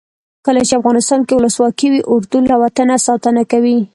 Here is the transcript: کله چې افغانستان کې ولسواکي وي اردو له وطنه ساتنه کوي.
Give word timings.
کله 0.45 0.61
چې 0.67 0.73
افغانستان 0.79 1.21
کې 1.27 1.33
ولسواکي 1.37 1.87
وي 1.89 2.01
اردو 2.13 2.37
له 2.49 2.55
وطنه 2.63 2.95
ساتنه 3.07 3.43
کوي. 3.51 3.79